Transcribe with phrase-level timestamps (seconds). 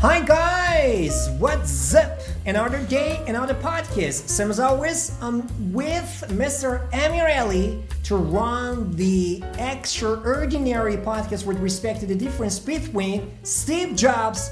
[0.00, 2.20] Hi guys, what's up?
[2.46, 4.30] Another day, another podcast.
[4.30, 5.42] Same as always, I'm
[5.74, 6.90] with Mr.
[6.92, 14.50] Amirelli to run the extraordinary podcast with respect to the difference between Steve Jobs,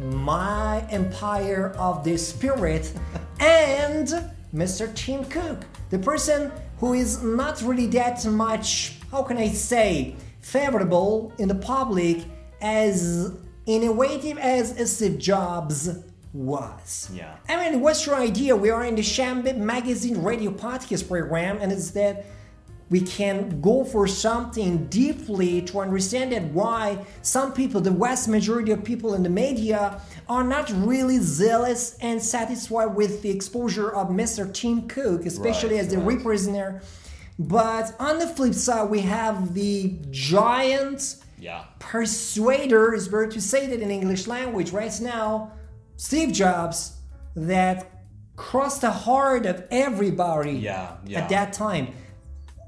[0.00, 2.90] my empire of the spirit,
[3.40, 4.08] and
[4.54, 4.94] Mr.
[4.94, 11.34] Tim Cook, the person who is not really that much, how can I say, favorable
[11.36, 12.24] in the public
[12.62, 13.34] as
[13.66, 15.90] innovative as Steve Jobs
[16.32, 17.10] was.
[17.12, 17.36] Yeah.
[17.48, 18.54] I mean, what's your idea?
[18.54, 22.26] We are in the Shambit Magazine radio podcast program, and it's that
[22.88, 28.70] we can go for something deeply to understand that why some people, the vast majority
[28.70, 34.08] of people in the media, are not really zealous and satisfied with the exposure of
[34.10, 34.52] Mr.
[34.54, 36.16] Tim Cook, especially Right, as the right.
[36.16, 36.88] representative.
[37.40, 41.64] But on the flip side, we have the giant Yeah.
[41.78, 45.52] persuader is better to say that in English language right now,
[45.96, 46.96] Steve Jobs,
[47.34, 47.90] that
[48.36, 51.20] crossed the heart of everybody Yeah, yeah.
[51.20, 51.88] at that time.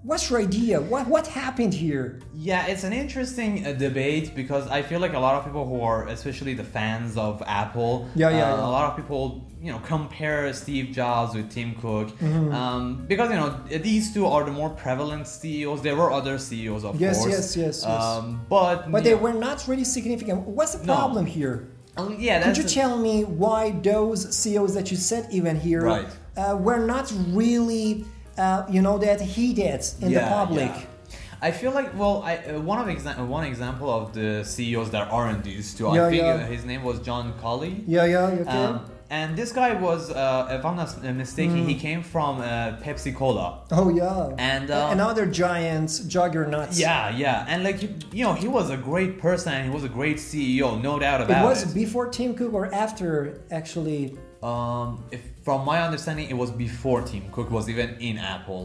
[0.05, 0.81] What's your idea?
[0.81, 2.21] What what happened here?
[2.33, 5.81] Yeah, it's an interesting uh, debate because I feel like a lot of people who
[5.81, 8.67] are, especially the fans of Apple, Yeah, yeah, uh, yeah.
[8.69, 12.53] a lot of people, you know, compare Steve Jobs with Tim Cook Mm-hmm.
[12.55, 13.51] um, because you know
[13.91, 15.83] these two are the more prevalent CEOs.
[15.83, 17.33] There were other CEOs, of Yes, course.
[17.33, 17.85] yes, yes, yes.
[17.85, 20.39] Um, but But they know, were not really significant.
[20.47, 20.95] What's the No.
[20.95, 21.57] problem here?
[21.97, 25.83] um, yeah, Could you the- tell me why those CEOs that you said even here
[25.83, 26.07] Right.
[26.37, 28.05] uh, were not really,
[28.39, 30.71] uh, you know, that heated in the public?
[30.71, 30.83] yeah.
[31.41, 35.11] I feel like well, I uh, one of exa- one example of the CEOs that
[35.11, 35.85] aren't these two.
[35.85, 36.35] Yeah, I think yeah.
[36.35, 37.85] uh, his name was John Sculley.
[37.87, 38.51] Yeah, yeah, okay.
[38.51, 43.15] Um, and this guy was, uh, if I'm not mistaken, he came from uh, Pepsi
[43.15, 43.61] Cola.
[43.73, 44.35] oh yeah.
[44.39, 46.71] And uh, Another giant juggernaut.
[46.75, 49.85] yeah, yeah, and like you, you know, he was a great person and he was
[49.85, 51.75] a great CEO, no doubt about It was it.
[51.75, 54.17] before Tim Cook or after actually.
[54.43, 58.65] um, if from my understanding, it was before Tim Cook was even in Apple.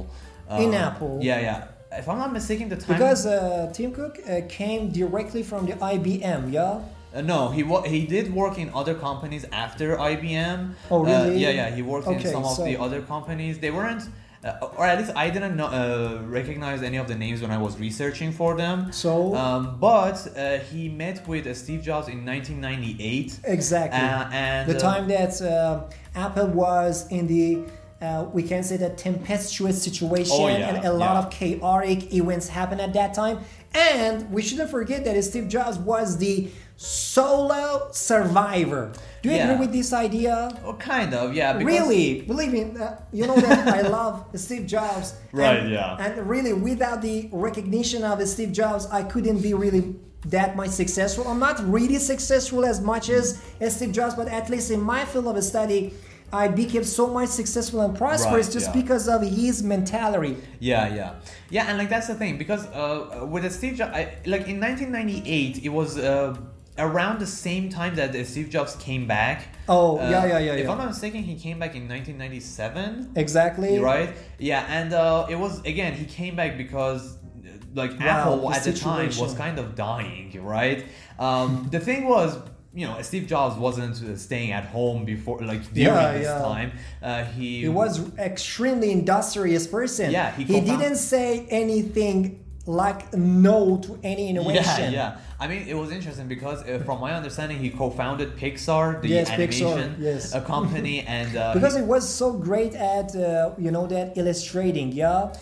[0.66, 1.20] In Uh, Apple?
[1.22, 1.68] Yeah, yeah.
[2.02, 5.74] If I'm not mistaken, the time Because uh, Tim Cook uh, came directly from the
[5.94, 6.80] IBM, yeah?
[7.14, 10.74] Uh, no, he wa- he did work in other companies after IBM.
[10.90, 11.38] Oh, Uh, really?
[11.38, 11.70] yeah, yeah.
[11.76, 13.60] He worked Okay, in some of so- the other companies.
[13.60, 14.04] They weren't,
[14.44, 17.60] uh, or at least I didn't know, uh, recognize any of the names when I
[17.60, 18.92] was researching for them.
[18.92, 23.40] So- um, but uh, he met with uh, Steve Jobs in 1998.
[23.44, 24.00] Exactly.
[24.00, 25.84] Uh, and the uh, time that uh,
[26.16, 27.60] Apple was in the,
[28.02, 31.20] uh, we can say, the tempestuous situation Oh, yeah, and a lot yeah.
[31.20, 33.38] of chaotic events happened at that time.
[33.76, 36.50] And we shouldn't forget that Steve Jobs was the
[36.84, 38.92] solo survivor.
[39.22, 39.52] Do you Yeah.
[39.52, 40.52] agree with this idea?
[40.66, 41.54] Oh, kind of, yeah.
[41.54, 45.14] Because, really, believe me, uh, you know that I love Steve Jobs.
[45.32, 45.96] Right, and, yeah.
[46.00, 49.96] And really, without the recognition of Steve Jobs, I couldn't be really
[50.28, 51.28] that much successful.
[51.28, 55.06] I'm not really successful as much as, as Steve Jobs, but at least in my
[55.06, 55.94] field of study,
[56.34, 58.82] I became so much successful and prosperous Right, just yeah.
[58.82, 60.36] because of his mentality.
[60.60, 61.14] Yeah, yeah,
[61.50, 65.64] yeah, and like that's the thing because uh, with Steve Jobs, I, like in 1998,
[65.64, 66.36] it was uh,
[66.78, 69.48] around the same time that Steve Jobs came back.
[69.70, 70.72] Oh, Uh, yeah, yeah, yeah, If yeah.
[70.72, 73.12] I'm not mistaken, he came back in 1997.
[73.16, 73.80] Exactly.
[73.80, 74.16] Right?
[74.40, 78.56] Yeah, and uh, it was again he came back because uh, like Wow, Apple the
[78.56, 80.86] at the time was kind of dying, right?
[81.20, 82.38] Um, the thing was.
[82.76, 86.40] You know, Steve Jobs wasn't uh, staying at home before, like during Yeah, this yeah.
[86.40, 86.72] time.
[87.04, 90.10] Uh, he He was extremely industrious person.
[90.10, 94.64] Yeah, he he didn't say anything like no to any innovation.
[94.94, 95.18] Yeah, yeah.
[95.40, 99.30] I mean, it was interesting because, uh, from my understanding, he co-founded Pixar, the Yes,
[99.30, 100.34] animation Pixar, yes.
[100.34, 104.18] uh, company, and uh, because he- it was so great at uh, you know that
[104.18, 105.34] illustrating yeah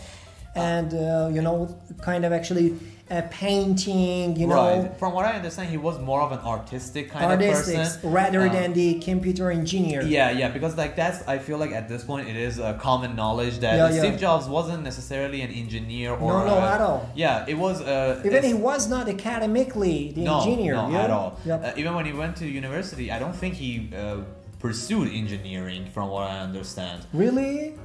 [0.55, 1.57] and uh, you know
[2.01, 2.73] kind of actually
[3.11, 4.97] uh, painting you know right.
[4.97, 7.85] From what I understand, he was more of an artistic kind of person
[8.19, 11.87] rather Uh, than the computer engineer Yeah, yeah, because like that's I feel like at
[11.91, 14.01] this point it is uh, common knowledge that Yeah, yeah.
[14.01, 17.01] Steve Jobs wasn't necessarily an engineer or No, no, uh, at all.
[17.15, 21.03] Yeah, it was uh, even he was not academically the no, engineer no, yeah?
[21.05, 21.29] at all.
[21.45, 21.59] Yep.
[21.65, 24.17] Uh, even when he went to university, I don't think he uh,
[24.59, 26.99] pursued engineering, from what I understand.
[27.13, 27.75] really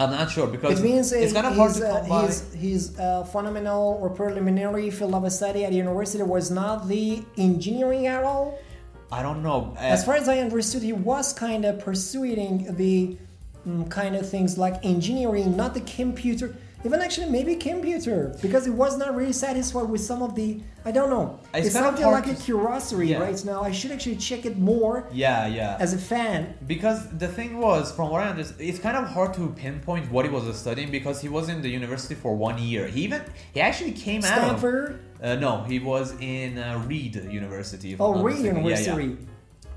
[0.00, 2.26] I'm not sure because it means it's kind of hard his, to uh, come by.
[2.26, 8.06] his, his uh, fundamental or preliminary field of study at university was not the engineering
[8.06, 8.58] at all
[9.12, 9.74] I don't know.
[9.76, 13.16] Uh, As far as I understood, he was kind of pursuing the
[13.66, 16.54] mm, kind of things like engineering, not the computer.
[16.84, 20.60] Even actually, maybe computer, because he was not really satisfied with some of the.
[20.84, 21.38] I don't know.
[21.52, 23.18] It's It's, something like a curiosity Yeah.
[23.18, 23.60] right now.
[23.62, 25.76] I should actually check it more yeah, yeah.
[25.78, 26.54] as a fan.
[26.66, 30.24] Because the thing was, from what I understand, it's kind of hard to pinpoint what
[30.24, 32.86] he was studying because he was in the university for one year.
[32.88, 33.22] He even
[33.52, 34.38] he actually came out.
[34.38, 35.00] Stanford.
[35.20, 37.94] Of, uh, no, he was in uh, Reed University.
[38.00, 38.64] Oh, Reed mistaken.
[38.64, 39.16] Yeah, yeah.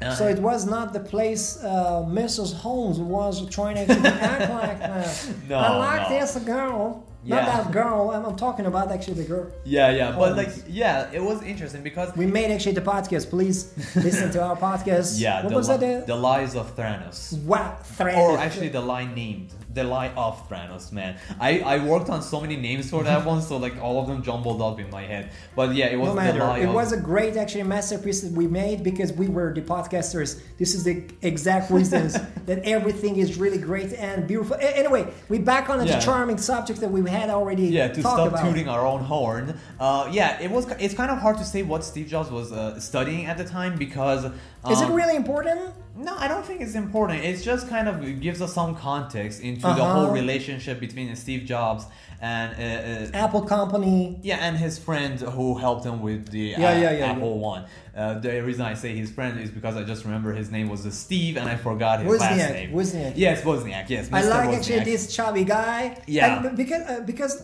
[0.03, 2.53] Uh, so it was not the place uh, Mrs.
[2.53, 3.91] Holmes was trying to
[4.31, 4.79] act like.
[4.93, 5.07] Uh,
[5.49, 6.19] No, I like no.
[6.19, 7.03] this girl.
[7.25, 8.11] Not that girl.
[8.11, 9.47] I'm, I'm talking about actually the girl.
[9.63, 13.29] Yeah, yeah, but like, yeah, it was interesting because We made actually the podcast.
[13.29, 15.19] Please listen to our podcast.
[15.21, 16.05] yeah, What the, was li- that?
[16.07, 17.19] the lies of Theranos.
[17.43, 18.17] Wow, thread.
[18.19, 21.17] Or actually, the lie named the lie of Theranos, man.
[21.39, 24.21] I, I worked on so many names for that one, so like all of them
[24.21, 25.31] jumbled up in my head.
[25.55, 26.39] But yeah, it was no matter.
[26.61, 26.73] It of.
[26.75, 30.41] was a great actually masterpiece that we made because we were the podcasters.
[30.57, 32.13] This is the exact reasons
[32.45, 34.55] that everything is really great and beautiful.
[34.57, 35.99] A- Anyway, we back on the Yeah.
[35.99, 38.43] charming subject that we had already yeah, to talked stop about.
[38.45, 39.57] tooting our own horn.
[39.79, 40.67] Uh, yeah, it was.
[40.79, 43.77] It's kind of hard to say what Steve Jobs was uh, studying at the time
[43.77, 44.25] because.
[44.69, 45.73] Is it um, really important?
[45.95, 47.23] No, I don't think it's important.
[47.23, 49.93] It's just kind of it gives us some context into the Uh-huh.
[49.93, 51.85] whole relationship between Steve Jobs
[52.19, 54.17] and uh, uh, Apple company.
[54.23, 57.65] yeah, and his friend who helped him with the Yeah, uh, yeah, yeah, Apple One.
[57.95, 60.81] Uh, the reason I say his friend is because I just remember his name was
[60.97, 62.71] Steve, and I forgot his last name.
[62.71, 63.13] Wozniak.
[63.15, 63.87] Yes, Wozniak.
[63.89, 64.15] Yes, Mr.
[64.15, 66.01] I like actually this chubby guy.
[66.07, 66.47] Yeah.
[66.47, 67.43] And because uh, because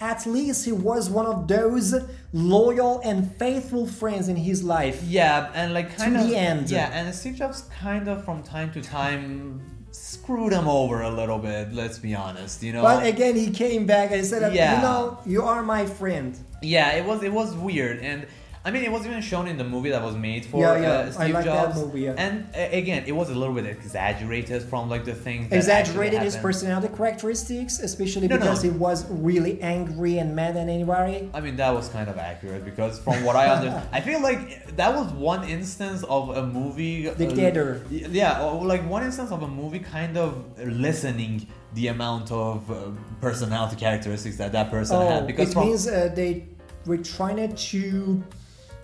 [0.00, 1.94] at least he was one of those
[2.32, 5.02] loyal and faithful friends in his life.
[5.04, 6.70] Yeah, and like kind To of the end.
[6.70, 9.60] Yeah, and Steve Jobs kind of from time to time
[9.92, 11.72] screwed him over a little bit.
[11.72, 12.82] Let's be honest, you know.
[12.82, 14.76] But again, he came back and said, Yeah.
[14.76, 18.26] "You know, you are my friend." Yeah, it was it was weird, and
[18.62, 20.88] I mean it was even shown in the movie that was made for Yeah, yeah,
[20.90, 21.76] uh, I Steve like that Jobs.
[21.80, 22.14] movie, yeah.
[22.24, 26.20] And uh, again, it was a little bit exaggerated from like the things that Exaggerated
[26.20, 28.42] his personality characteristics, especially No, no.
[28.42, 31.30] because he was really angry and mad at anybody.
[31.32, 34.76] I mean that was kind of accurate because from what I understand, I feel like
[34.76, 37.08] that was one instance of a movie.
[37.08, 37.82] uh, Dictator.
[37.90, 40.44] yeah, like one instance of a movie kind of
[40.84, 42.90] lessening the amount of uh,
[43.22, 46.46] personality characteristics that that person Oh, had because it from means uh, they
[46.84, 48.22] were trying to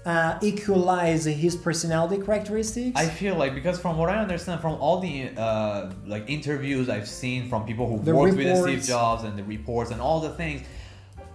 [0.07, 2.99] uh, equalize his personality characteristics.
[2.99, 7.09] I feel like because from what I understand from all the uh, like interviews I've
[7.09, 8.85] seen from people who The worked with Steve.
[8.85, 10.63] Jobs and the reports and all the things,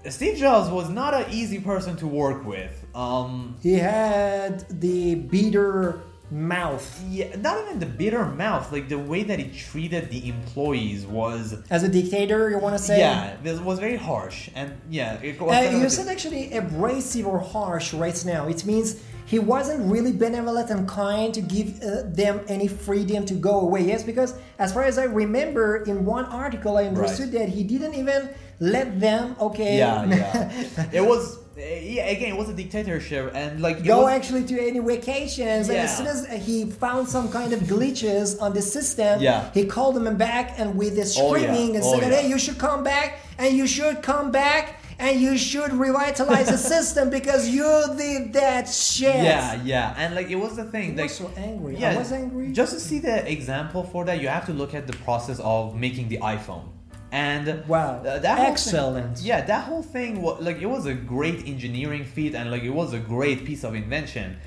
[0.10, 2.86] Steve Jobs was not an easy person to work with.
[2.96, 7.04] Um, he had the bitter mouth.
[7.10, 11.56] yeah, not even the bitter mouth, like the way that he treated the employees was.
[11.70, 13.00] As a dictator, you want to say?
[13.00, 17.40] Yeah, this was very harsh, and yeah, it was Uh, you said actually abrasive or
[17.40, 18.48] harsh right now.
[18.48, 23.34] It means he wasn't really benevolent and kind to give uh, them any freedom to
[23.34, 23.82] go away.
[23.86, 27.96] Yes, because as far as I remember, in one article I understood that he didn't
[27.96, 28.30] even
[28.60, 29.36] let them.
[29.40, 29.78] Okay.
[29.78, 30.88] yeah, yeah.
[30.92, 32.06] it was Eh, yeah.
[32.06, 35.98] Again, it was a dictatorship, and like Go was- actually to any vacations, and as
[35.98, 39.50] soon as he found some kind of glitches on the system, Yeah.
[39.54, 41.42] he called them back and with the Oh, yeah.
[41.42, 42.22] screaming and Oh, said, yeah.
[42.22, 46.58] "Hey, you should come back, and you should come back, and you should revitalize the
[46.76, 47.68] system because you
[47.98, 50.92] did that shit." Yeah, yeah, and like it was the thing.
[50.94, 51.76] I like was so angry.
[51.78, 52.54] Yeah, I was angry.
[52.54, 55.76] Just to see the example for that, you have to look at the process of
[55.76, 56.64] making the iPhone.
[57.12, 57.98] And Wow.
[58.06, 59.18] uh, that Excellent.
[59.18, 62.64] Thing, yeah, that whole thing was like it was a great engineering feat and like
[62.64, 64.38] it was a great piece of invention.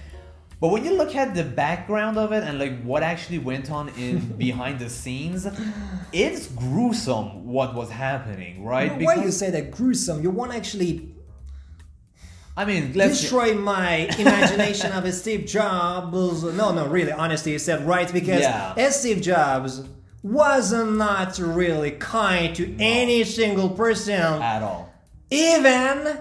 [0.60, 3.90] But when you look at the background of it and like what actually went on
[3.90, 5.46] in behind the scenes,
[6.10, 8.98] it's gruesome what was happening, right?
[8.98, 10.22] Why you say that gruesome?
[10.22, 11.10] You want to actually
[12.56, 16.44] I mean, let's destroy my imagination of a Steve Jobs.
[16.44, 18.74] No, no, really, honestly, you said right because Yeah.
[18.76, 19.82] as Steve Jobs
[20.24, 24.90] was not really kind to any single person, at all.
[25.30, 26.18] even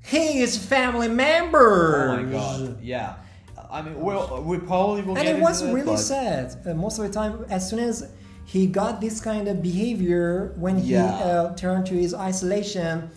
[0.00, 2.18] his family members.
[2.18, 3.16] Oh my god, yeah.
[3.70, 6.56] I mean, we'll, we probably will And get it was really but- sad.
[6.66, 8.08] Uh, most of the time, as soon as
[8.44, 13.10] he got this kind of behavior when he uh, turned to his isolation,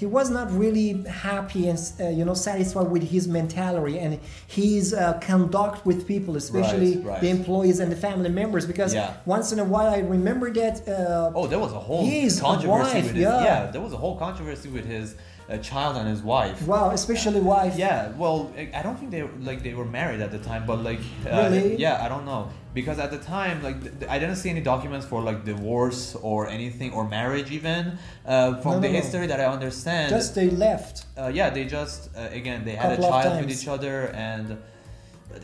[0.00, 0.88] he was not really
[1.28, 4.12] happy and uh, you know satisfied with his mentality and
[4.58, 4.98] his uh,
[5.30, 7.20] conduct with people, especially Right, right.
[7.24, 8.64] the employees and the family members.
[8.72, 9.10] Because Yeah.
[9.36, 10.74] once in a while, I remember that.
[10.88, 12.04] Uh, Oh, there was a whole
[12.48, 13.48] controversy wife, with his yeah.
[13.48, 13.70] yeah.
[13.74, 16.58] There was a whole controversy with his uh, child and his wife.
[16.72, 17.74] Wow, especially wife.
[17.86, 20.78] Yeah, well, I I don't think they like they were married at the time, but
[20.90, 21.76] like, uh, Really?
[21.84, 22.42] yeah, I don't know
[22.74, 26.48] because at the time, like, th- I didn't see any documents for like divorce or
[26.48, 29.00] anything or marriage even uh, from No, the no, no.
[29.00, 30.10] history that I understand.
[30.10, 31.06] Just they left.
[31.18, 34.56] uh, yeah, they just uh, again they had a Couple child with each other, and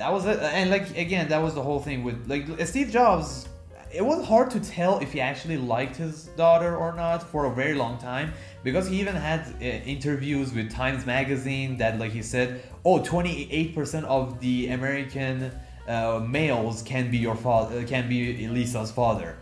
[0.00, 0.38] that was it.
[0.40, 3.48] And like again, that was the whole thing with like Steve Jobs.
[3.94, 7.54] It was hard to tell if he actually liked his daughter or not for a
[7.54, 8.32] very long time
[8.64, 14.04] because he even had uh, interviews with Times Magazine that like he said, oh, 28%
[14.04, 15.52] of the American
[15.88, 19.36] uh, males can be your father, can be Lisa's father.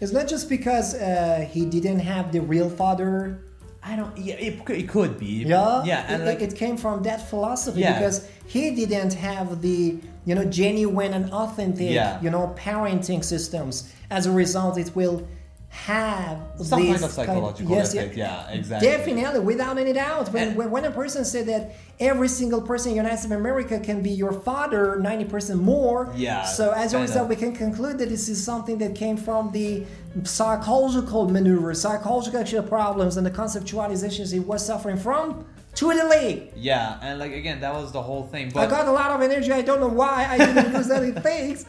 [0.00, 3.38] It's not just because uh, he didn't have the real father.
[3.82, 4.16] I don't.
[4.18, 5.44] Yeah, it, could- it could be.
[5.44, 7.94] Yeah, Yeah, and it, like it came from that philosophy Yeah.
[7.94, 12.20] because he didn't have the you know genuine and authentic Yeah.
[12.20, 13.92] you know parenting systems.
[14.10, 15.26] As a result, it will
[15.68, 18.16] have some this kind of psychological yes, effect.
[18.16, 18.88] Yeah, exactly.
[18.88, 20.32] Definitely, without any doubt.
[20.32, 23.32] When, And- when, when a person said that every single person in the United States
[23.32, 26.12] of America can be your father 90% more.
[26.16, 29.52] Yeah, So as a result, we can conclude that this is something that came from
[29.52, 29.84] the
[30.24, 35.44] psychological maneuvers, psychological problems, and the conceptualizations he was suffering from
[35.76, 36.52] to the league.
[36.56, 38.50] Yeah, and like again, that was the whole thing.
[38.52, 39.52] But I got a lot of energy.
[39.52, 41.66] I don't know why I didn't use any things.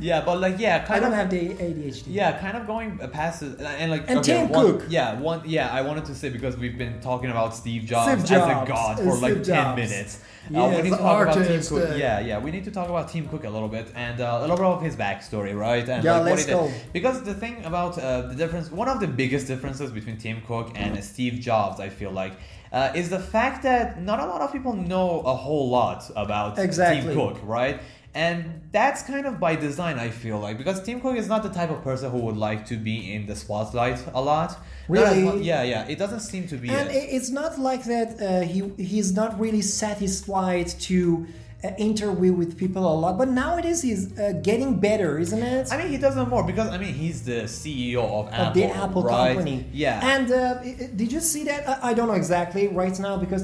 [0.00, 2.04] Yeah, but like yeah, kind I don't of have the ADHD.
[2.08, 4.86] Yeah, kind of going past it, and like And okay, Tim one, Cook.
[4.88, 5.42] Yeah, one.
[5.44, 8.64] Yeah, I wanted to say because we've been talking about Steve Jobs, Steve as a
[8.66, 9.76] god uh, for like Steve ten Jobs.
[9.82, 10.18] minutes.
[10.18, 11.90] uh, Yes, we need to talk about Tim Cook.
[11.90, 14.38] uh, yeah, yeah, we need to talk about Tim Cook a little bit and uh,
[14.38, 15.88] a little bit of his backstory, right?
[15.88, 16.74] And Yeah, like, let's what he did.
[16.82, 16.90] go.
[16.92, 20.70] Because the thing about uh, the difference, one of the biggest differences between Tim Cook
[20.76, 22.34] and Steve Jobs, I feel like.
[22.72, 26.58] Uh, is the fact that not a lot of people know a whole lot about
[26.58, 27.14] Exactly.
[27.14, 27.80] Tim Cook, right?
[28.16, 31.50] And that's kind of by design, I feel like, because Tim Cook is not the
[31.50, 34.58] type of person who would like to be in the spotlight a lot.
[34.88, 35.22] Really?
[35.22, 35.86] mu- yeah, yeah.
[35.86, 36.70] It doesn't seem to be.
[36.70, 37.08] And it.
[37.16, 38.08] it's not like that.
[38.18, 41.26] Uh, he he's not really satisfied to
[41.62, 43.18] uh, interview with people a lot.
[43.18, 45.68] But nowadays he's uh, getting better, isn't it?
[45.70, 48.64] I mean, he does more because I mean he's the CEO of Apple, of the
[48.64, 49.34] Apple right?
[49.34, 49.66] company.
[49.72, 50.00] Yeah.
[50.12, 50.62] And uh,
[51.00, 51.68] did you see that?
[51.68, 53.42] I, I don't know exactly right now because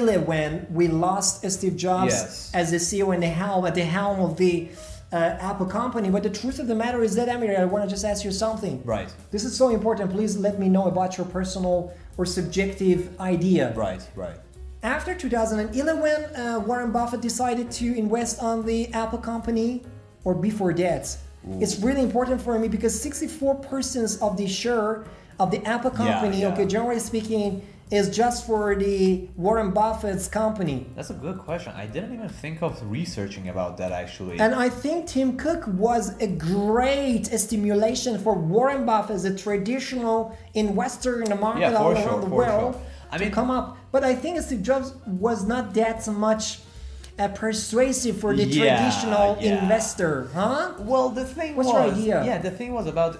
[0.00, 2.50] 2011 we lost Steve Jobs Yes.
[2.54, 4.68] as the CEO and the helm at the helm of the
[5.12, 6.08] uh, Apple company.
[6.08, 8.30] But the truth of the matter is that Amir, I want to just ask you
[8.30, 8.80] something.
[8.84, 10.12] right, This is so important.
[10.12, 13.74] Please let me know about your personal or subjective idea.
[13.74, 14.36] right, right.
[14.84, 19.82] After 2011, uh, Warren Buffett decided to invest on the Apple company,
[20.24, 21.16] or before that.
[21.58, 25.04] It's really important for me because 64% of the share
[25.40, 26.52] of the Apple Yeah, company, yeah.
[26.52, 30.86] okay, generally speaking, is just for the Warren Buffett's company.
[30.94, 31.72] That's a good question.
[31.76, 34.38] I didn't even think of researching about that actually.
[34.38, 40.36] And I think Tim Cook was a great stimulation for Warren Buffett as a traditional
[40.54, 42.82] investor in the market Yeah, all sure, around the world sure.
[43.10, 43.76] I to mean- come up.
[43.90, 46.60] But I think Steve Jobs was not that much
[47.18, 49.62] uh, persuasive for the Yeah, traditional yeah.
[49.62, 50.74] investor, huh?
[50.78, 52.24] well, the thing What's was, your idea?
[52.24, 53.18] yeah, the thing was about.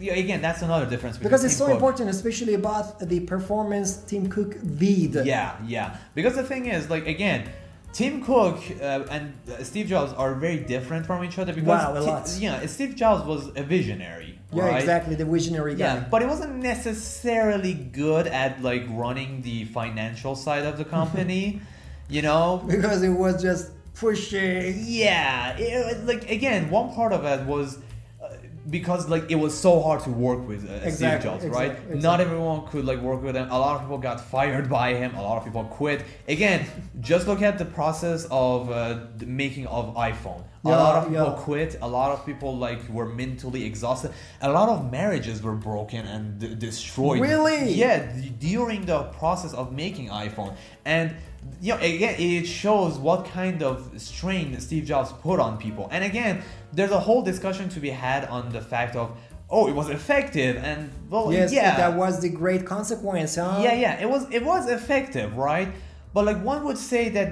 [0.00, 1.74] Yeah, Again, that's another difference Because it's so Cook.
[1.74, 5.14] important, especially about the performance Tim Cook did.
[5.26, 5.96] Yeah, yeah.
[6.14, 7.48] Because the thing is, like again,
[7.92, 11.98] Tim Cook uh, and uh, Steve Jobs are very different from each other because Wow,
[11.98, 12.30] a lot.
[12.38, 14.38] yeah, Steve Jobs was a visionary.
[14.52, 14.80] Yeah, right?
[14.80, 15.94] exactly, the visionary guy.
[15.94, 21.60] Yeah, but he wasn't necessarily good at like running the financial side of the company.
[22.08, 24.74] you know, Because it was just pushing.
[24.86, 27.78] yeah, it, like again, one part of it was
[28.70, 31.70] because like it was so hard to work with uh, Steve Jobs, exactly, right?
[31.72, 32.00] exactly.
[32.00, 33.50] Not everyone could like work with him.
[33.50, 35.14] A lot of people got fired by him.
[35.14, 36.04] A lot of people quit.
[36.26, 36.66] Again,
[37.00, 40.42] just look at the process of uh, the making of iPhone.
[40.64, 41.42] A Yeah, lot of people yeah.
[41.44, 41.78] quit.
[41.80, 44.10] A lot of people like were mentally exhausted.
[44.42, 47.20] A lot of marriages were broken and d- destroyed.
[47.20, 47.72] Really?
[47.72, 50.56] Yeah, d- during the process of making iPhone.
[50.84, 51.14] And
[51.60, 55.88] you know, again, it shows what kind of strain Steve Jobs put on people.
[55.92, 59.16] And again, there's a whole discussion to be had on the fact of,
[59.48, 63.60] oh, it was effective, and well, Yes, yeah, that was the great consequence, huh?
[63.62, 65.68] yeah, yeah, it was it was effective, right?
[66.12, 67.30] But like one would say that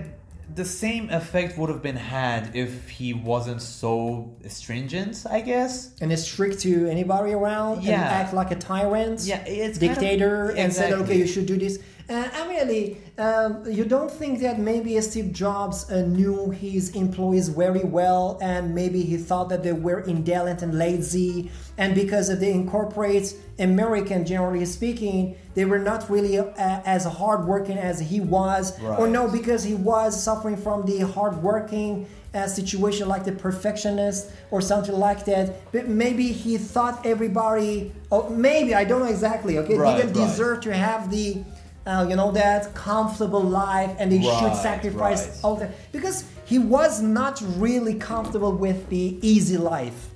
[0.54, 5.90] the same effect would have been had if he wasn't so stringent, I guess.
[6.00, 9.22] And is strict to anybody around and act like a tyrant.
[9.22, 11.78] Yeah, it's kind of- dictator and said, okay, you should do this.
[12.08, 17.82] Uh, Emily, um, you don't think that maybe Steve Jobs uh, knew his employees very
[17.82, 22.48] well and maybe he thought that they were indolent and lazy and because of the
[22.48, 28.78] incorporate American, generally speaking, they were not really uh, as hardworking as he was.
[28.98, 34.60] Or no, because he was suffering from the hardworking uh, situation like the perfectionist or
[34.60, 35.70] something like that.
[35.72, 40.28] But maybe he thought everybody, oh, maybe, I don't know exactly, okay, Right, didn't right.
[40.28, 41.42] deserve to have the,
[41.86, 45.40] uh, you know, that comfortable life and they should sacrifice right.
[45.44, 45.70] all that.
[45.92, 50.08] Because he was not really comfortable with the easy life,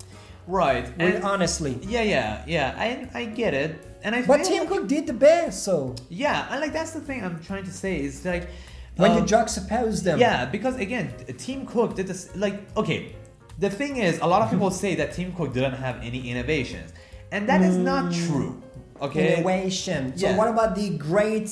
[0.46, 0.84] Right.
[0.98, 1.78] really, And honestly.
[1.82, 2.74] yeah, yeah, yeah.
[2.76, 3.86] I I get it.
[4.02, 7.24] And I But Tim Cook did the best, so Yeah, and like that's the thing
[7.24, 8.48] I'm trying to say is like
[8.96, 10.18] when um, you juxtapose them.
[10.18, 12.34] Yeah, because again, Tim Cook did this.
[12.34, 13.14] Like, okay,
[13.58, 16.92] the thing is, a lot of people say that Tim Cook didn't have any innovations,
[17.30, 18.60] and that is not true.
[19.02, 19.34] Okay.
[19.34, 20.12] Innovation.
[20.16, 20.36] So Yeah.
[20.36, 21.50] what about the great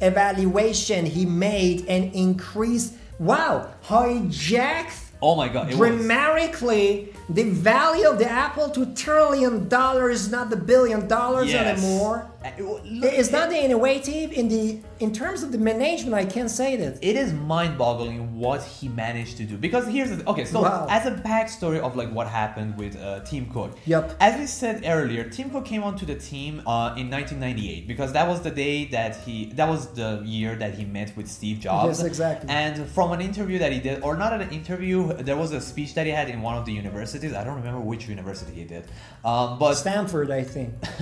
[0.00, 2.92] evaluation he made and increased?
[3.18, 5.68] Wow, how he jacked Oh my God!
[5.68, 11.78] Was, dramatically the value of the Apple to trillion dollars, not the billion dollars Yes.
[11.78, 12.26] anymore.
[12.44, 16.14] It's not the innovative in the in terms of the management.
[16.14, 16.98] I can't say that.
[17.02, 20.86] it is mind-boggling what he managed to do because here's the okay so Wow.
[20.90, 24.16] as a backstory of like what happened with uh, Tim Cook Yep.
[24.20, 28.26] as we said earlier Tim Cook came onto the team uh, in 1998 because that
[28.28, 31.98] was the day that he that was the year that he met with Steve Jobs
[31.98, 32.48] Yes, exactly.
[32.50, 35.94] and from an interview that he did or not an interview there was a speech
[35.94, 38.84] that he had in one of the universities I don't remember which university he did
[39.24, 40.74] um, but Stanford, I think.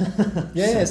[0.55, 0.85] yeah, yeah, I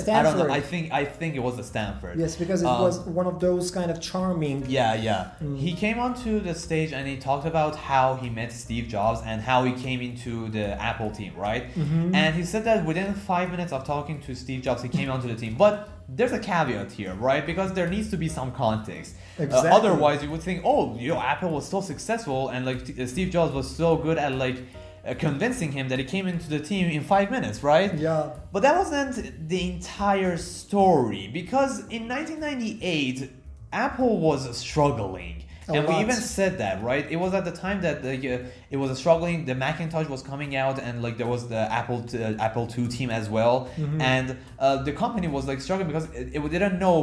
[0.43, 0.57] Stanford.
[0.57, 3.39] I think I think it was the Stanford yes, because it Um, was one of
[3.39, 4.65] those kind of charming.
[4.67, 5.31] yeah, yeah.
[5.43, 5.57] Mm.
[5.57, 9.41] He came onto the stage and he talked about how he met Steve Jobs and
[9.41, 11.63] how he came into the Apple team, right?
[11.75, 12.15] Mm-hmm.
[12.15, 15.27] And he said that within five minutes of talking to Steve Jobs, he came onto
[15.27, 15.55] the team.
[15.57, 17.45] But there's a caveat here, right?
[17.45, 19.15] Because there needs to be some context.
[19.39, 19.71] Uh, Exactly.
[19.71, 23.29] otherwise, you would think, oh, you know, Apple was so successful and like uh, Steve
[23.31, 24.57] Jobs was so good at like
[25.05, 27.93] uh, convincing him that he came into the team in five minutes, right?
[27.93, 28.31] Yeah.
[28.51, 33.31] But that wasn't the entire story because in 1998,
[33.73, 35.43] Apple was struggling.
[35.67, 37.05] A and we even said that, right?
[37.09, 38.39] It was at the time that the, uh,
[38.71, 39.45] it was struggling.
[39.45, 42.87] The Macintosh was coming out, and like there was the Apple t- uh, Apple II
[42.87, 44.01] team as well, Mm-hmm.
[44.01, 46.99] and uh, the company was like struggling because it, it didn't know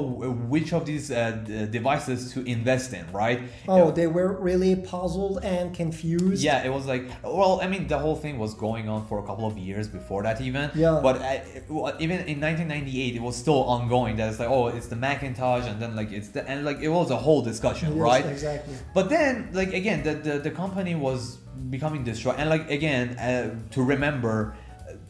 [0.49, 3.41] which of these uh, d- devices to invest in, right?
[3.69, 6.43] Oh, they were really puzzled and confused.
[6.43, 9.23] Yeah, it was like, well, I mean, the whole thing was going on for a
[9.29, 10.71] couple of years before that, even.
[10.75, 10.99] Yeah.
[11.03, 14.17] But uh, even in 1998, it was still ongoing.
[14.17, 16.89] That it's like, oh, it's the Macintosh, and then like it's the and like it
[16.89, 18.27] was a whole discussion, Yes, right?
[18.27, 18.48] Exactly.
[18.95, 21.37] But then, like again, the the, the company was
[21.71, 24.57] becoming destroyed, and like again, uh, to remember.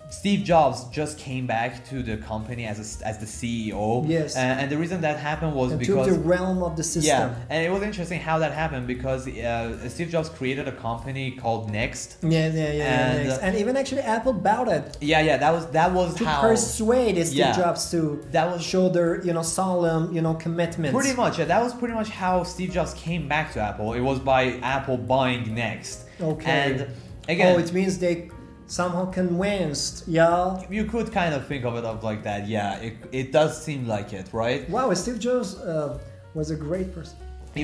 [0.09, 4.09] Uh, Steve Jobs just came back to the company as a, as the CEO.
[4.09, 4.37] Yes.
[4.37, 7.05] And, and the reason that happened was And because took the realm of the system.
[7.31, 11.33] yeah, and it was interesting how that happened because uh, Steve Jobs created a company
[11.33, 12.17] called Next.
[12.23, 12.73] Yeah, yeah, yeah.
[12.73, 13.43] yeah, And, next.
[13.43, 16.41] uh, and even actually Apple bought it Yeah, yeah, that was that was to how
[16.41, 17.53] persuade Steve Yeah.
[17.57, 20.95] Jobs to That was- show their you know solemn you know commitment.
[20.95, 21.39] pretty much.
[21.39, 23.93] Yeah, that was pretty much how Steve Jobs came back to Apple.
[23.95, 26.05] It was by Apple buying Next.
[26.21, 26.51] Okay.
[26.51, 26.87] And
[27.29, 28.31] again, oh, it means they
[28.69, 30.07] somehow convinced.
[30.07, 30.63] Yeah.
[30.71, 32.47] you could kind of think of it of like that.
[32.47, 34.69] Yeah, it, it does seem like it, right?
[34.71, 35.99] Wow, Steve Jobs uh,
[36.35, 37.17] was a great person.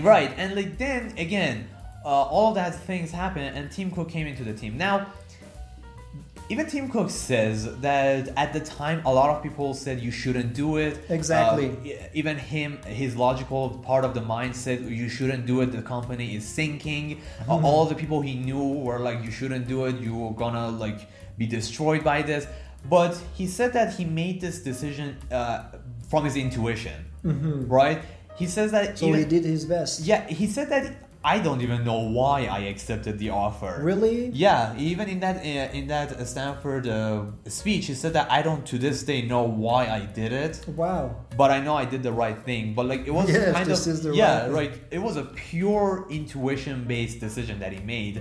[0.03, 1.69] Right, and like then again,
[2.05, 4.77] uh, all that things happened, and Tim Cook came into the team.
[4.77, 5.07] Now,
[6.51, 10.53] even Tim Cook says that at the time, a lot of people said you shouldn't
[10.55, 11.05] do it.
[11.09, 11.71] Exactly.
[11.71, 15.73] Uh, even him, his logical part of the mind said you shouldn't do it.
[15.73, 17.21] The company is sinking.
[17.49, 17.65] Uh, Hmm.
[17.65, 19.97] all the people he knew were like, you shouldn't do it.
[20.01, 21.01] You're gonna like
[21.39, 22.47] be destroyed by this.
[22.89, 25.63] But he said that he made this decision uh,
[26.11, 28.03] from his intuition, right?
[28.37, 28.97] He says that Mm-hmm.
[28.97, 30.01] So even- he did his best.
[30.01, 30.85] yeah, he said that
[31.27, 33.79] I don't even know why I accepted the offer.
[33.83, 34.29] Really?
[34.35, 38.65] Yeah, even in that uh, in that Stanford uh, speech, he said that I don't
[38.67, 41.17] to this day know why I did it, Wow.
[41.37, 42.75] but I know I did the right thing.
[42.75, 45.17] But like it was Yes, kind this of is the yeah, right like it was
[45.17, 48.21] a pure intuition based decision that he made,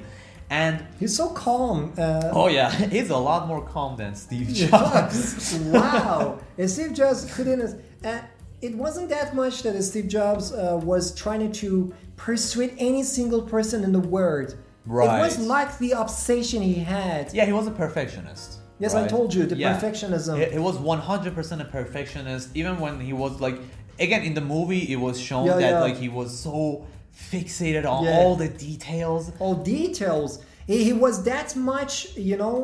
[0.50, 1.92] and He's so calm.
[1.98, 5.54] Uh, oh yeah, he's a lot more calm than Steve Jobs.
[5.74, 6.40] wow.
[6.58, 7.82] And Steve Jobs couldn't.
[8.06, 8.20] Uh,
[8.64, 13.84] it wasn't that much that Steve Jobs uh, was trying to persuade any single person
[13.84, 14.56] in the world.
[14.86, 15.20] Right.
[15.20, 17.34] It was like the obsession he had.
[17.34, 18.60] yeah, he was a perfectionist.
[18.80, 19.80] Yes, I told you, the Yeah.
[19.80, 20.34] perfectionism.
[20.40, 23.58] He, he was 100% a perfectionist, even when he was like,
[24.00, 25.82] again, in the movie, it was shown Yeah, that yeah.
[25.88, 26.86] like he was so
[27.32, 29.32] fixated on all the details.
[29.40, 30.44] all details.
[30.68, 32.58] He, he was that much, you know,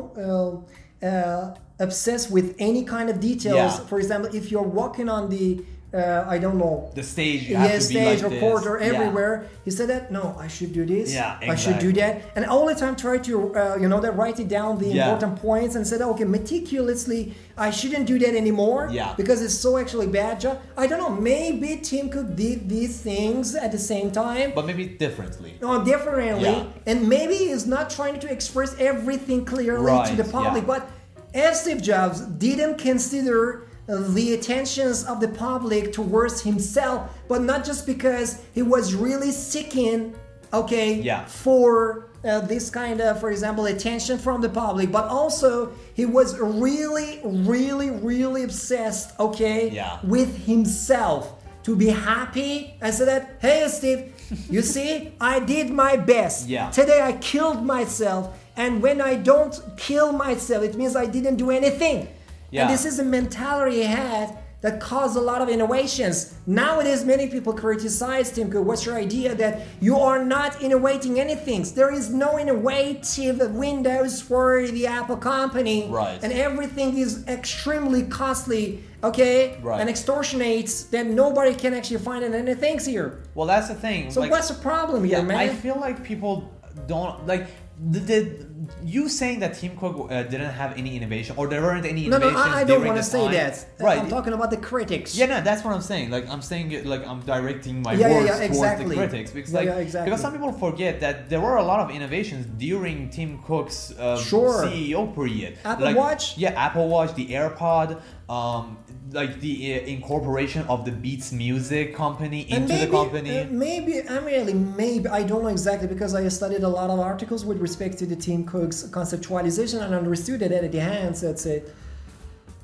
[1.02, 3.78] uh, uh, obsessed with any kind of details.
[3.78, 3.86] Yeah.
[3.90, 7.78] For example, if you're walking on the, uh, I don't know, The stage, you yeah,
[7.80, 8.40] stage like or this.
[8.40, 8.86] porter Yeah.
[8.92, 9.46] everywhere.
[9.64, 11.12] He said that no, I should do this.
[11.12, 11.48] Yeah, exactly.
[11.48, 14.38] I should do that, and all the time try to, uh, you know, that write
[14.38, 15.02] it down the Yeah.
[15.12, 18.88] important points and said, okay, meticulously, I shouldn't do that anymore.
[18.92, 19.14] Yeah.
[19.16, 20.58] because it's so actually bad job.
[20.76, 21.10] I don't know.
[21.10, 24.52] Maybe Tim Cook did these things at the same time.
[24.54, 25.54] But maybe differently.
[25.60, 26.64] No, differently, Yeah.
[26.90, 30.66] and maybe he's not trying to express everything clearly to the public.
[30.66, 30.88] But
[31.34, 33.64] if Steve Jobs didn't consider
[33.98, 40.14] the attentions of the public towards himself, but not just because he was really seeking,
[40.52, 41.24] okay, Yeah.
[41.26, 46.38] for uh, this kind of, for example, attention from the public, but also he was
[46.38, 49.98] really, really, really obsessed, okay, Yeah.
[50.04, 54.12] with himself to be happy and say that, hey, Steve,
[54.50, 56.46] you see, I did my best.
[56.48, 56.70] Yeah.
[56.70, 61.50] Today I killed myself, and when I don't kill myself, it means I didn't do
[61.50, 62.06] anything.
[62.50, 62.62] Yeah.
[62.62, 66.34] And this is a mentality he had that caused a lot of innovations.
[66.46, 68.66] Nowadays, many people criticize Tim Cook.
[68.66, 71.62] What's your idea that you are not innovating anything?
[71.74, 76.22] There is no innovative Windows for the Apple company, Right.
[76.22, 78.84] And everything is extremely costly.
[79.02, 79.80] Okay, Right.
[79.80, 83.20] and extortionates that nobody can actually find anything here.
[83.34, 84.10] Well, that's the thing.
[84.10, 85.38] So like, what's the problem here, yeah, man?
[85.38, 86.50] I feel like people
[86.86, 87.46] don't like
[87.82, 88.46] the, the
[88.84, 92.34] you saying that Tim Cook uh, didn't have any innovation or there weren't any innovations.
[92.34, 93.66] no, no, I, I don't want to say that.
[93.80, 93.98] Right.
[93.98, 95.16] I'm talking about the critics.
[95.16, 96.10] Yeah, no, that's what I'm saying.
[96.10, 98.88] Like I'm saying like I'm directing my Yeah, yeah, words yeah, towards exactly.
[98.88, 100.10] the critics because Yeah, like yeah, exactly.
[100.10, 104.18] because some people forget that there were a lot of innovations during Tim Cook's uh,
[104.18, 104.64] Sure.
[104.66, 105.58] CEO period.
[105.64, 106.36] Apple Like, Watch?
[106.36, 108.76] Yeah, Apple Watch, the AirPod, um,
[109.12, 113.38] like the uh, incorporation of the Beats Music company into maybe, the company.
[113.38, 117.00] uh, maybe I'm really maybe I don't know exactly because I studied a lot of
[117.00, 121.16] articles with respect to the Tim Cook's conceptualization and understood it at the hand.
[121.16, 121.74] So it's it.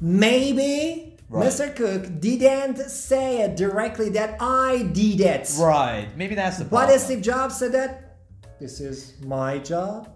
[0.00, 1.48] Maybe Right.
[1.48, 1.74] Mr.
[1.74, 5.52] Cook didn't say it directly that I did it.
[5.58, 6.06] right.
[6.16, 6.94] Maybe that's the But problem.
[6.94, 8.18] as Steve Jobs said that
[8.60, 10.08] this is my job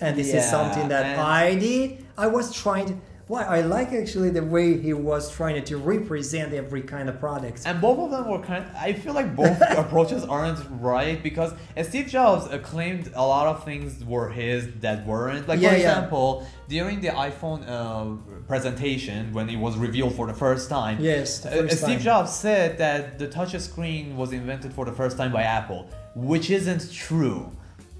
[0.00, 2.06] and this is something that I did.
[2.16, 2.96] I was trying to
[3.28, 7.62] why I like actually the way he was trying to represent every kind of product.
[7.66, 8.64] And both of them were kind.
[8.76, 13.64] I feel like both approaches aren't right because Steve Jobs uh, claimed a lot of
[13.64, 15.48] things were his that weren't.
[15.48, 15.80] Like Yeah, for yeah.
[15.80, 21.40] example, during the iPhone uh, presentation when it was revealed for the first time, Yes,
[21.40, 22.00] the uh, Steve time.
[22.00, 26.48] Jobs said that the touch screen was invented for the first time by Apple, which
[26.50, 27.50] isn't true.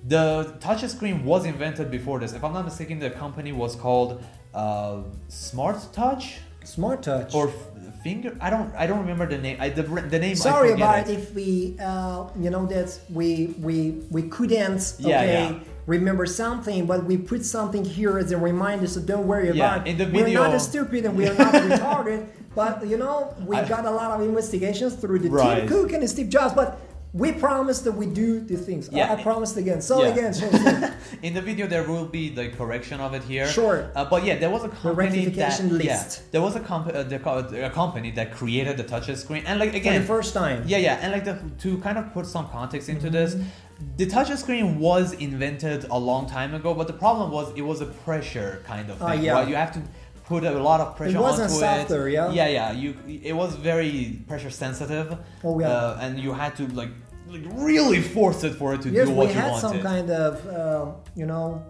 [0.07, 2.33] The touch screen was invented before this.
[2.33, 4.23] If I'm not mistaken, the company was called
[4.57, 7.33] uh, Smart Touch Smart touch.
[7.35, 7.55] or f-
[8.03, 11.19] finger i don't i don't remember the name i the, the name Sorry about it.
[11.19, 12.88] if we, uh, you know, that
[13.19, 13.77] we we
[14.11, 15.59] we couldn't Yeah, okay yeah.
[15.87, 19.87] remember something, but we put something here as a reminder, so don't worry Yeah, about.
[19.87, 19.90] it.
[19.90, 22.27] in the we're not stupid and we're not retarded,
[22.59, 23.16] but you know,
[23.51, 25.61] we I- got a lot of investigations through the Right.
[25.61, 26.69] Tim Cook and Steve Jobs, but
[27.23, 28.85] we promise that we do the things.
[28.91, 29.13] I- Yeah.
[29.13, 29.81] I, promised again.
[29.91, 30.13] So Yeah.
[30.15, 30.91] again, so, so,
[31.27, 33.79] in the video there will be the correction of it here Sure.
[33.95, 36.09] uh, but yeah there was a company rectification that list.
[36.21, 39.43] yeah there was a, comp- uh, the, co- a company that created the touch screen
[39.49, 40.59] and like again for the first time.
[40.73, 43.97] yeah yeah and like the, to kind of put some context into this Mm-hmm.
[44.01, 47.79] the touch screen was invented a long time ago but the problem was it was
[47.87, 49.33] a pressure kind of Ah, thing yeah.
[49.37, 49.81] right you have to
[50.31, 52.31] put a lot of pressure it wasn't onto softer, it yeah?
[52.39, 52.89] yeah yeah you
[53.31, 53.95] it was very
[54.31, 55.09] pressure sensitive
[55.45, 55.69] Oh, yeah.
[55.69, 56.93] uh, and you had to like
[57.29, 59.35] like really force it for it to Yes, do what you wanted.
[59.35, 61.65] Yes, we had some kind of, uh, you know,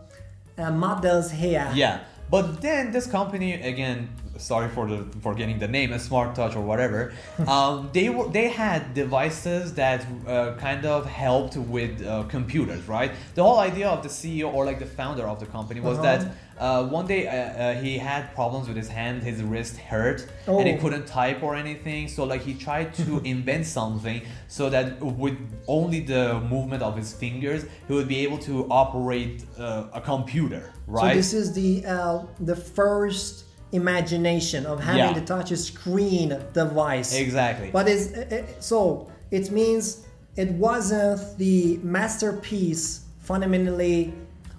[0.58, 1.68] uh, models here.
[1.74, 6.34] Yeah, but then this company again, sorry for the for getting the name, a Smart
[6.34, 7.12] Touch or whatever.
[7.48, 13.12] um, they were they had devices that uh, kind of helped with uh, computers, right?
[13.34, 16.18] The whole idea of the CEO or like the founder of the company was Uh-huh.
[16.18, 16.32] that.
[16.58, 20.66] Uh, one day uh, uh, he had problems with his hand, his wrist hurt, and
[20.66, 20.78] he Oh.
[20.78, 22.08] couldn't type or anything.
[22.08, 25.36] So like he tried to invent something so that with
[25.68, 30.72] only the movement of his fingers, he would be able to operate uh, a computer,
[30.86, 31.10] right?
[31.12, 35.12] So this is the uh, the first imagination of having Yeah.
[35.20, 37.14] the touch screen device.
[37.14, 37.70] Exactly.
[37.70, 44.14] But it's uh, so it means it wasn't the masterpiece fundamentally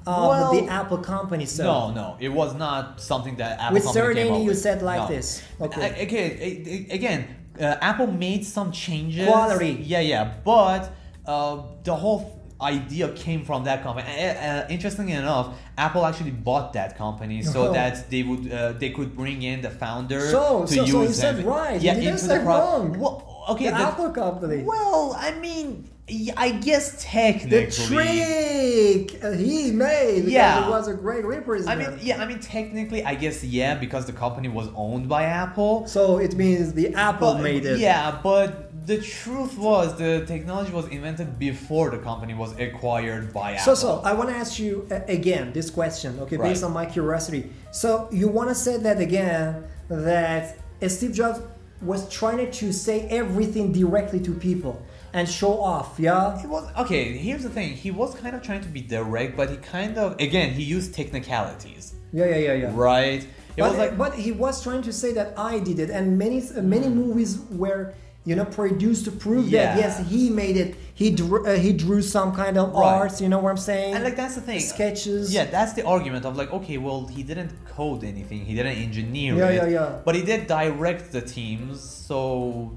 [0.07, 1.45] of Well, the Apple company.
[1.45, 4.47] So no, no, it was not something that Apple With company came certainty up you
[4.49, 4.59] with.
[4.59, 5.07] said like No.
[5.15, 5.41] this.
[5.61, 5.81] Okay.
[5.81, 7.21] A- Again, a- a- again,
[7.59, 9.27] uh, Apple made some changes.
[9.27, 9.71] Quality.
[9.83, 10.89] Yeah, yeah, but
[11.25, 14.07] uh, the whole idea came from that company.
[14.07, 17.73] Uh, uh, interestingly enough, Apple actually bought that company so Oh.
[17.73, 21.01] that they would uh, they could bring in the founder So- to so- use so
[21.03, 21.79] you said right.
[21.81, 22.99] Yeah, You didn't say pro- wrong.
[22.99, 24.63] Well, okay, the the- Apple company.
[24.63, 25.89] well, I mean,
[26.38, 30.65] I guess the trick uh, he made Yeah.
[30.65, 31.97] it was a great I representative.
[31.97, 35.86] mean, yeah, I mean, technically, I guess, yeah, because the company was owned by Apple.
[35.88, 37.79] so it means the Apple But- made it.
[37.79, 43.49] Yeah, but the truth was the technology was invented before the company was acquired by
[43.57, 43.75] So, Apple.
[43.75, 46.86] so so I want to ask you uh, again this question, okay, based on my
[46.86, 47.41] curiosity.
[47.71, 50.43] So, you want to say that again that
[50.88, 51.39] Steve Jobs
[51.81, 54.81] was trying to say everything directly to people
[55.13, 56.41] and show off, yeah?
[56.43, 57.15] It was okay.
[57.17, 57.73] Here's the thing.
[57.73, 60.93] He was kind of trying to be direct, but he kind of again he used
[60.93, 62.71] technicalities, Yeah, yeah, yeah, yeah.
[62.73, 63.21] right?
[63.23, 66.17] It But, was like but he was trying to say that I did it, and
[66.17, 67.93] many uh, many movies were
[68.27, 70.75] you know produced to prove that yes he made it.
[71.01, 72.95] He drew uh, he drew some kind of Right.
[72.99, 73.21] art.
[73.21, 73.93] You know what I'm saying?
[73.95, 74.59] And like that's the thing.
[74.59, 75.33] Sketches.
[75.33, 79.31] Yeah, that's the argument of like, okay, well, he didn't code anything, he didn't engineer
[79.35, 80.01] Yeah, it, yeah, yeah.
[80.05, 81.79] but he did direct the teams.
[82.09, 82.19] So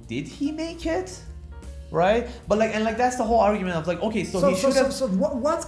[0.07, 1.09] did he make it?
[1.91, 2.29] Right?
[2.47, 4.61] But like, and like that's the whole argument of like, okay, so, so, he so,
[4.61, 4.93] should so, have.
[4.93, 5.61] so what, what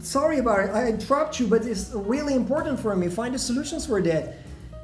[0.00, 3.84] sorry about it i interrupt you but it's really important for me find the solutions
[3.84, 4.22] for that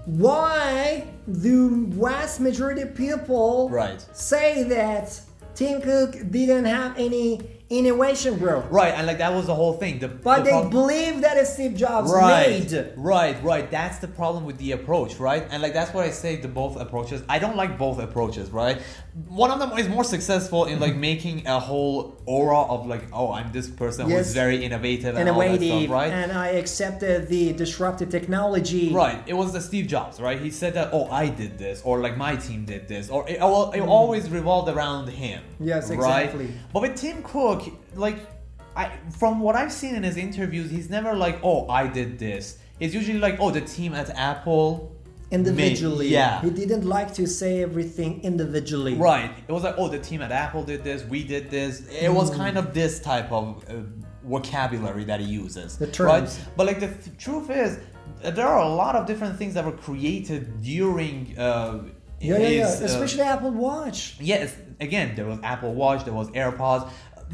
[0.06, 1.06] why
[1.40, 4.04] do vast majority of people Right.
[4.12, 5.20] say that
[5.54, 8.60] Tim Cook didn't have any innovation, bro?
[8.70, 9.98] Right, and like that was the whole thing.
[9.98, 12.92] The, But the they prob- believe that it's Steve Jobs right, made.
[12.96, 13.70] right, right.
[13.70, 15.46] That's the problem with the approach, right?
[15.50, 17.22] And like that's what I say The both approaches.
[17.28, 18.80] I don't like both approaches, right?
[19.28, 23.32] One of them is more successful in like making a whole aura of like, oh,
[23.32, 24.26] I'm this person Yes.
[24.26, 26.12] who's very innovative and all that stuff, right?
[26.12, 28.92] and I accepted the disruptive technology.
[28.92, 29.22] Right.
[29.26, 30.38] It was the Steve Jobs, right?
[30.40, 33.34] He said that, oh, I did this, or like my team did this, or it,
[33.36, 35.42] it always revolved around him.
[35.60, 35.66] Mm.
[35.66, 36.24] Yes, right?
[36.26, 36.52] exactly.
[36.72, 37.53] But with Tim Cook,
[38.06, 38.18] like,
[38.76, 38.90] I
[39.20, 42.58] from what I've seen in his interviews, he's never like, oh, I did this.
[42.80, 44.90] It's usually like, oh, the team at Apple.
[45.30, 46.40] Individually, made- yeah.
[46.42, 48.94] he didn't like to say everything individually.
[48.94, 49.32] Right.
[49.48, 51.72] It was like, oh, the team at Apple did this, we did this.
[51.88, 52.36] It was Mm.
[52.42, 53.72] kind of this type of uh,
[54.28, 55.76] vocabulary that he uses.
[55.76, 56.20] The Right?
[56.20, 56.38] terms.
[56.56, 57.78] But like the th- truth is,
[58.22, 61.16] uh, there are a lot of different things that were created during.
[61.38, 61.84] Uh,
[62.20, 62.70] Yeah, yeah, yeah.
[62.70, 64.16] his, uh, Especially Apple Watch.
[64.20, 66.90] Yes, again, there was Apple Watch, there was AirPods.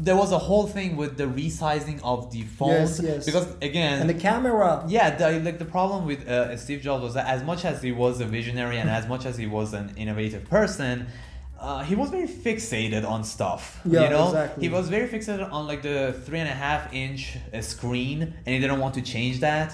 [0.07, 3.25] There was a whole thing with the resizing of the phones Yes, yes.
[3.29, 4.69] because again, And the camera.
[4.87, 7.91] yeah, the, like the problem with uh, Steve Jobs was that as much as he
[8.03, 10.95] was a visionary and as much as he was an innovative person,
[11.59, 13.63] uh, he was very fixated on stuff.
[13.85, 14.63] Yeah, you know, exactly.
[14.67, 18.49] he was very fixated on like the three and a half inch uh, screen, and
[18.55, 19.69] he didn't want to change that.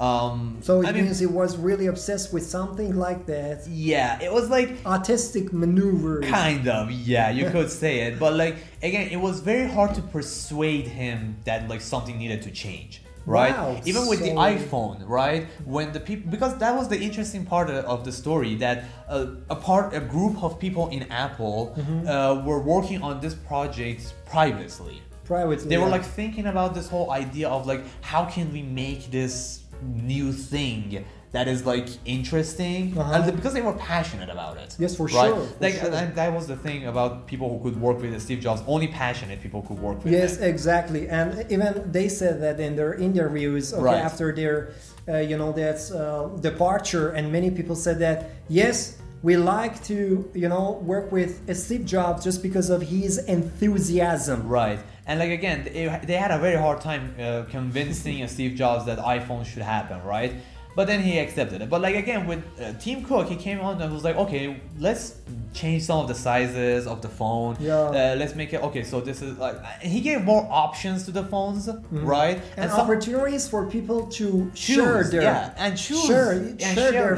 [0.00, 3.66] Um, So it I mean, means he was really obsessed with something like that.
[3.68, 6.24] yeah, it was like Artistic maneuvers.
[6.26, 8.18] Kind of, yeah, you could say it.
[8.18, 12.50] But like again, it was very hard to persuade him that like something needed to
[12.50, 13.02] change.
[13.26, 15.48] Right, Wow, even with the iPhone, right?
[15.66, 19.56] When the people, because that was the interesting part of, the story that uh, a
[19.56, 22.08] part, a group of people in Apple Mm-hmm.
[22.08, 25.02] uh, were working on this project privately.
[25.24, 25.68] Privately.
[25.68, 29.34] They were like thinking about this whole idea of like how can we make this
[29.82, 33.22] new thing that is like interesting Uh-huh.
[33.22, 34.74] and because they were passionate about it.
[34.78, 35.28] Yes, for right?
[35.28, 35.90] sure, for like sure.
[35.90, 38.62] that was the thing about people who could work with Steve Jobs.
[38.66, 40.44] Only passionate people could work with Yes, him.
[40.44, 41.08] exactly.
[41.08, 44.04] And even they said that in their interviews okay, Right.
[44.08, 44.70] after their,
[45.06, 50.30] uh, you know, that uh, departure, and many people said that yes, we like to,
[50.32, 54.48] you know, work with Steve Jobs just because of his enthusiasm.
[54.48, 54.78] Right.
[55.08, 58.98] And like again, they, they had a very hard time uh, convincing Steve Jobs that
[58.98, 60.34] iPhone should happen, right?
[60.76, 61.68] But then he accepted it.
[61.68, 65.16] But like again, with uh, Tim Cook, he came on and was like, okay, let's
[65.52, 67.56] change some of the sizes of the phone.
[67.58, 67.74] Yeah.
[67.74, 68.84] Uh, let's make it okay.
[68.84, 72.36] So this is like he gave more options to the phones, right?
[72.36, 72.60] Mm-hmm.
[72.60, 76.74] And, some- opportunities for people to Choose, share their yeah, and choose, share, and share,
[76.74, 77.16] share- their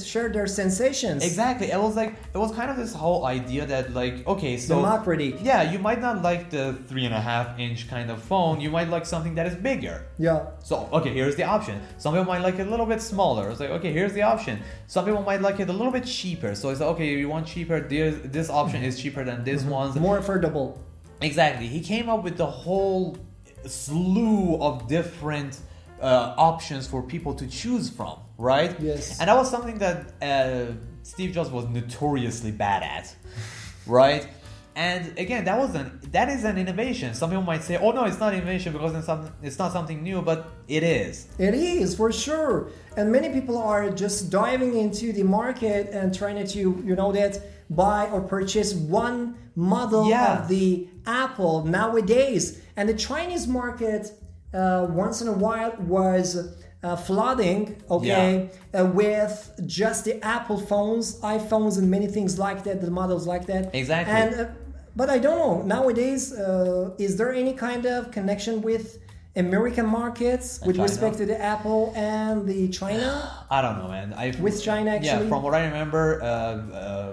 [0.00, 1.24] share their sensations.
[1.24, 1.70] Exactly.
[1.70, 5.36] It was like it was kind of this whole idea that like okay, so Democracy.
[5.42, 8.60] yeah, you might not like the three and a half inch kind of phone.
[8.60, 10.06] You might like something that is bigger.
[10.18, 10.46] Yeah.
[10.62, 11.80] So okay, here's the option.
[11.98, 13.50] Some people might like it a little bit smaller.
[13.50, 14.60] It's like okay, here's the option.
[14.86, 16.54] Some people might like it a little bit cheaper.
[16.54, 17.80] So it's like okay, you want cheaper.
[17.80, 19.70] There's, this option is cheaper than this mm-hmm.
[19.70, 19.96] one's.
[19.96, 20.78] More affordable.
[21.20, 21.66] Exactly.
[21.66, 23.18] He came up with the whole
[23.66, 25.58] slew of different
[26.00, 28.74] uh, options for people to choose from, right?
[28.80, 29.18] Yes.
[29.20, 33.14] And that was something that uh, Steve Jobs was notoriously bad at,
[33.86, 34.26] right?
[34.76, 37.12] And again, that was an that is an innovation.
[37.12, 40.04] Some people might say, "Oh no, it's not innovation because it's something it's not something
[40.04, 41.26] new," but it is.
[41.36, 46.46] It is for sure, and many people are just diving into the market and trying
[46.46, 50.42] to, you know, that buy or purchase one model Yeah.
[50.42, 52.60] of the Apple nowadays.
[52.76, 54.12] And the Chinese market,
[54.54, 61.20] uh, once in a while, was uh, flooding, okay, uh, with just the Apple phones,
[61.20, 63.74] iPhones, and many things like that, the models like that.
[63.74, 64.14] Exactly.
[64.14, 64.46] And uh,
[64.94, 66.32] but I don't know nowadays.
[66.32, 68.98] Uh, is there any kind of connection with
[69.36, 70.88] American markets with China?
[70.88, 73.46] respect to the Apple and the China?
[73.50, 74.12] I don't know, man.
[74.14, 75.24] I've, With China, actually.
[75.24, 77.12] Yeah, from what I remember, uh, uh,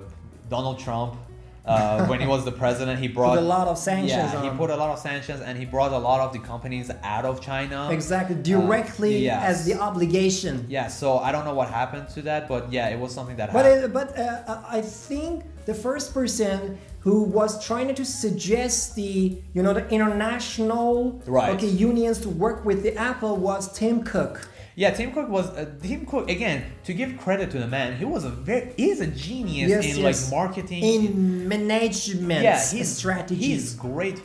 [0.49, 1.17] Donald Trump.
[1.65, 4.69] Uh, when he was the president, he brought a lot of sanctions Yeah, he put
[4.69, 7.89] a lot of sanctions, and he brought a lot of the companies out of China.
[7.91, 9.43] Exactly, directly yes.
[9.43, 10.65] as the obligation.
[10.69, 13.51] Yeah, so I don't know what happened to that, but yeah, it was something that
[13.51, 13.85] But happened.
[13.85, 19.61] it, but uh, I think the first person who was trying to suggest the you
[19.63, 21.53] know the international Right.
[21.55, 24.47] okay unions to work with the Apple was Tim Cook.
[24.75, 26.63] Yeah, Tim Cook was uh, Tim Cook again.
[26.85, 30.03] To give credit to the man, he was a very is a genius Yes, in
[30.03, 30.23] yes.
[30.31, 30.83] like marketing.
[30.83, 33.45] in management yeah, he's strategies.
[33.45, 34.21] He's great.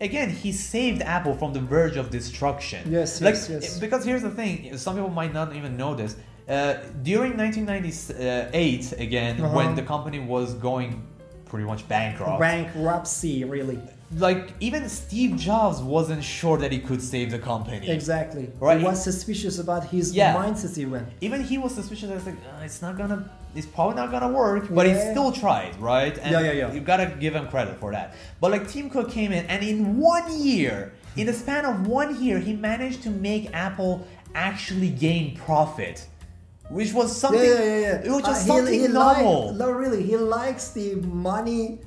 [0.00, 2.80] Again, he saved Apple from the verge of destruction.
[2.92, 3.78] Yes, like, yes, yes.
[3.80, 6.16] Because here's the thing: some people might not even know this.
[6.48, 9.56] Uh, during 1998, again, Uh-huh.
[9.56, 11.02] when the company was going
[11.46, 12.40] pretty much bankrupt.
[12.40, 13.78] Bankruptcy, really.
[14.18, 17.88] like even Steve Jobs wasn't sure that he could save the company.
[17.90, 18.50] Exactly.
[18.60, 18.78] Right.
[18.78, 20.34] He was suspicious about his Yeah.
[20.36, 21.06] mindset even.
[21.20, 22.10] Even he was suspicious.
[22.10, 24.68] I was like, uh, it's not gonna, it's probably not gonna work.
[24.72, 26.16] But he still tried, right?
[26.18, 26.72] And Yeah, yeah, yeah.
[26.72, 28.14] You gotta give him credit for that.
[28.40, 32.22] But like Tim Cook came in, and in one year, in the span of one
[32.22, 34.06] year, he managed to make Apple
[34.36, 36.06] actually gain profit,
[36.68, 37.40] which was something.
[37.40, 38.06] yeah, yeah, yeah, yeah.
[38.08, 39.48] It was just Uh, he- something he normal.
[39.48, 41.78] Like, no, really, he likes the money,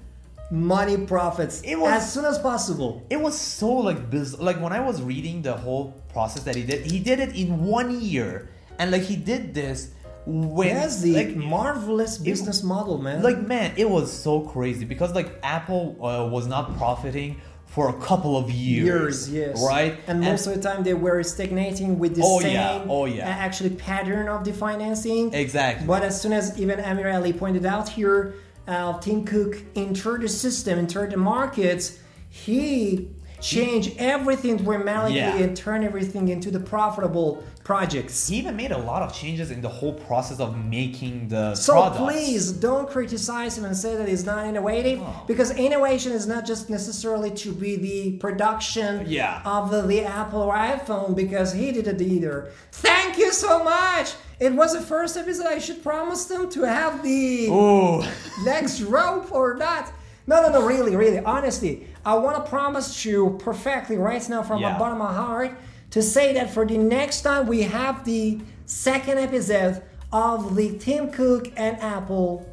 [0.51, 3.03] money profits It was- as soon as possible.
[3.09, 6.63] it was so like biz- like when I was reading the whole process that he
[6.63, 9.89] did, he did it in one year, and like he did this
[10.25, 13.21] when Yes, the like marvelous business model, man.
[13.23, 17.37] like man, it was so crazy because like Apple uh, was not profiting
[17.69, 19.99] for a couple of years, years, yes, right?
[20.07, 23.27] And, most of the time they were stagnating with the Oh, same, yeah, oh, yeah.
[23.29, 25.31] actually pattern of the financing.
[25.33, 25.85] exactly.
[25.85, 28.33] But as soon as even Amir Ali pointed out here,
[28.67, 33.09] uh, Tim Cook entered the system, entered the markets, he
[33.41, 35.35] changed everything dramatically Yeah.
[35.37, 38.27] and turn everything into the profitable projects.
[38.27, 41.73] he even made a lot of changes in the whole process of making the So
[41.73, 41.97] products.
[41.99, 45.23] please don't criticize him and say that he's not innovative Oh.
[45.27, 49.41] because innovation is not just necessarily to be the production Yeah.
[49.45, 52.49] of the, the Apple or iPhone because he did it either.
[52.71, 54.13] Thank you so much.
[54.39, 55.45] It was the first episode.
[55.45, 58.01] I should promise them to have the Ooh.
[58.45, 59.91] next rope or not.
[60.25, 64.61] No, no, no, really, really, honestly, I want to promise you perfectly right now from
[64.61, 64.73] Yeah.
[64.73, 65.51] the bottom of my heart
[65.91, 69.81] to say that for the next time we have the second episode
[70.11, 72.45] of the Tim Cook and Apple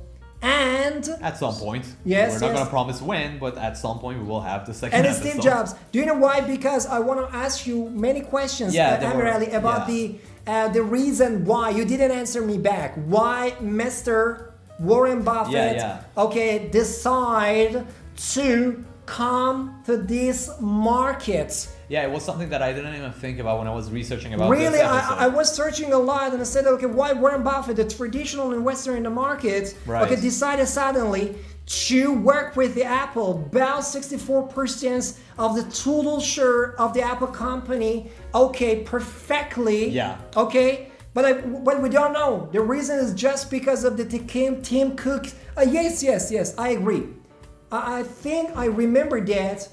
[0.42, 1.84] and At some point.
[2.04, 2.58] Yes, We're not yes.
[2.58, 5.30] gonna promise when, but at some point we will have the second and it's episode.
[5.40, 5.74] Steve Jobs.
[5.92, 6.40] Do you know why?
[6.42, 9.94] Because I want to ask you many questions, Yeah, uh, were- about yeah.
[9.94, 12.94] the uh, the reason why you didn't answer me back.
[13.06, 14.50] Why Mr.
[14.78, 16.00] Warren Buffett, yeah.
[16.16, 17.84] okay, decide
[18.34, 21.68] to come to this market?
[21.88, 24.50] Yeah, it was something that I didn't even think about when I was researching about
[24.50, 24.80] Really.
[24.80, 28.52] I, I was searching a lot and I said, okay, why Warren Buffett, the traditional
[28.52, 30.02] investor in the market, Right.
[30.02, 36.92] okay, decided suddenly to work with the Apple, about 64% of the total share of
[36.94, 39.88] the Apple company, okay, perfectly.
[39.88, 40.18] Yeah.
[40.36, 42.48] Okay, but I, but we don't know.
[42.52, 45.26] The reason is just because of the Tim Cook.
[45.56, 47.04] Uh, yes, yes, yes, I agree.
[47.72, 49.68] I, think I remember that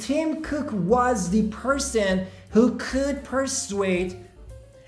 [0.00, 4.16] Tim Cook was the person who could persuade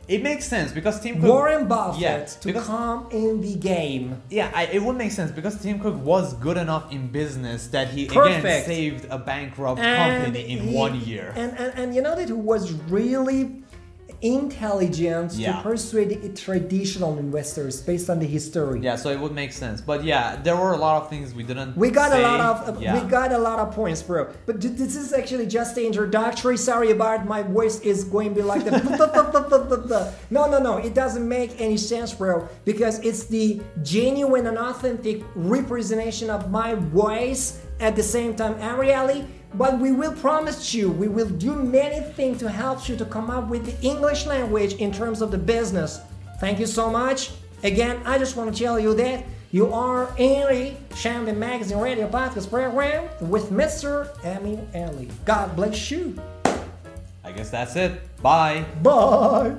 [0.08, 1.30] It makes sense because Tim Cook.
[1.30, 4.20] Warren Buffett Yeah, to because- come in the game.
[4.28, 7.88] Yeah, I, it would make sense because Tim Cook was good enough in business that
[7.88, 11.32] he again saved a bankrupt And company in he- one year.
[11.36, 13.62] And, and, and you know that was really
[14.22, 15.56] intelligent Yeah.
[15.56, 18.80] to persuade traditional investors based on the history.
[18.82, 19.80] yeah, so it would make sense.
[19.80, 21.76] But yeah, there were a lot of things we didn't.
[21.76, 22.94] We got a lot of uh, Yeah.
[23.02, 24.28] we got a lot of points, bro.
[24.46, 26.56] But this is actually just the introductory.
[26.56, 28.70] Sorry about my voice is going to be like the
[30.30, 30.76] no no no.
[30.78, 36.74] It doesn't make any sense, bro, because it's the genuine and authentic representation of my
[36.74, 38.54] voice at the same time.
[38.78, 43.04] Really, but we will promise you, we will do many things to help you to
[43.04, 46.00] come up with the English language in terms of the business.
[46.38, 47.30] Thank you so much.
[47.62, 52.08] Again, I just want to tell you that you are in the Shambi Magazine radio
[52.08, 54.08] podcast program with Mr.
[54.24, 55.08] Emmy Ellie.
[55.24, 56.16] God bless you.
[57.24, 58.00] I guess that's it.
[58.22, 58.64] Bye.
[58.82, 59.56] Bye.